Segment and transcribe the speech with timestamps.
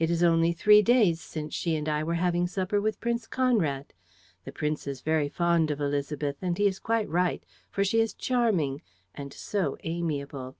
[0.00, 3.94] It is only three days since she and I were having supper with Prince Conrad.
[4.44, 8.12] The prince is very fond of Élisabeth, and he is quite right, for she is
[8.12, 8.82] charming...
[9.14, 10.56] and so amiable!"